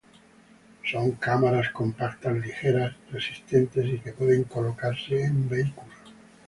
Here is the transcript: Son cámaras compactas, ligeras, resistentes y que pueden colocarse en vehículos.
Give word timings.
Son 0.83 1.11
cámaras 1.11 1.69
compactas, 1.69 2.35
ligeras, 2.39 2.95
resistentes 3.11 3.85
y 3.85 3.99
que 3.99 4.13
pueden 4.13 4.45
colocarse 4.45 5.21
en 5.25 5.47
vehículos. 5.47 5.93